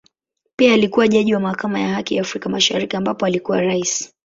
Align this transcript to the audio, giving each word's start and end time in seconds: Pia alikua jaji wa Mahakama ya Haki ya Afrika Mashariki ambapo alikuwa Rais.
Pia 0.55 0.73
alikua 0.73 1.07
jaji 1.07 1.33
wa 1.33 1.39
Mahakama 1.39 1.79
ya 1.79 1.89
Haki 1.89 2.15
ya 2.15 2.21
Afrika 2.21 2.49
Mashariki 2.49 2.95
ambapo 2.95 3.25
alikuwa 3.25 3.61
Rais. 3.61 4.13